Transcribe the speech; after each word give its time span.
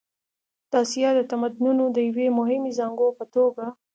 د 0.71 0.73
اسیا 0.83 1.09
د 1.17 1.21
تمدنونو 1.31 1.83
د 1.95 1.97
یوې 2.09 2.27
مهمې 2.39 2.71
زانګو 2.77 3.07
په 3.17 3.25
توګه. 3.35 3.65